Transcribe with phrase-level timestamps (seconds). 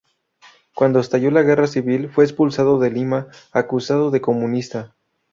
[0.73, 4.95] Cuando estalló la guerra civil fue expulsado de Lima, acusado de comunista.